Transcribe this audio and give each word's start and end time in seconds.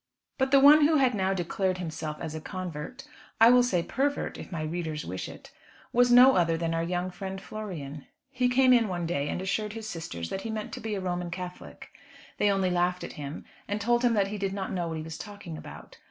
But 0.39 0.49
the 0.49 0.59
one 0.59 0.87
who 0.87 0.95
had 0.95 1.13
now 1.13 1.31
declared 1.35 1.77
himself 1.77 2.17
as 2.19 2.33
a 2.33 2.41
convert, 2.41 3.05
I 3.39 3.51
will 3.51 3.61
say 3.61 3.83
pervert 3.83 4.35
if 4.35 4.51
my 4.51 4.63
readers 4.63 5.05
wish 5.05 5.29
it, 5.29 5.51
was 5.93 6.11
no 6.11 6.35
other 6.35 6.57
than 6.57 6.73
our 6.73 6.81
young 6.81 7.11
friend 7.11 7.39
Florian. 7.39 8.07
He 8.31 8.49
came 8.49 8.73
in 8.73 8.87
one 8.87 9.05
day 9.05 9.29
and 9.29 9.39
assured 9.43 9.73
his 9.73 9.87
sisters 9.87 10.31
that 10.31 10.41
he 10.41 10.49
meant 10.49 10.73
to 10.73 10.79
be 10.81 10.95
a 10.95 11.01
Roman 11.01 11.29
Catholic. 11.29 11.91
They 12.39 12.49
only 12.51 12.71
laughed 12.71 13.03
at 13.03 13.13
him, 13.13 13.45
and 13.67 13.79
told 13.79 14.01
him 14.03 14.15
that 14.15 14.29
he 14.29 14.39
did 14.39 14.53
not 14.53 14.71
know 14.71 14.87
what 14.87 14.97
he 14.97 15.03
was 15.03 15.19
talking 15.19 15.55
about. 15.55 15.99